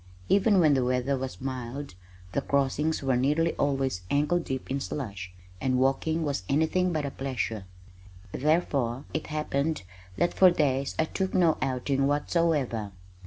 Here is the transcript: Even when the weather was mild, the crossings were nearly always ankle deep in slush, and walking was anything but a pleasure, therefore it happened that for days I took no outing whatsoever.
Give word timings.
Even 0.29 0.59
when 0.59 0.73
the 0.73 0.83
weather 0.83 1.15
was 1.15 1.39
mild, 1.39 1.93
the 2.31 2.41
crossings 2.41 3.03
were 3.03 3.15
nearly 3.15 3.53
always 3.57 4.01
ankle 4.09 4.39
deep 4.39 4.71
in 4.71 4.79
slush, 4.79 5.31
and 5.61 5.77
walking 5.77 6.23
was 6.23 6.41
anything 6.49 6.91
but 6.91 7.05
a 7.05 7.11
pleasure, 7.11 7.65
therefore 8.31 9.05
it 9.13 9.27
happened 9.27 9.83
that 10.17 10.33
for 10.33 10.49
days 10.49 10.95
I 10.97 11.05
took 11.05 11.35
no 11.35 11.55
outing 11.61 12.07
whatsoever. 12.07 12.93